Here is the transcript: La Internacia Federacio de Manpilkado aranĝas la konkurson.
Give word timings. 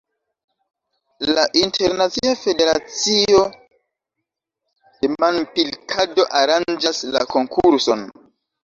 La 1.35 1.43
Internacia 1.63 2.33
Federacio 2.45 3.43
de 5.03 5.11
Manpilkado 5.21 6.29
aranĝas 6.43 7.07
la 7.19 7.27
konkurson. 7.39 8.07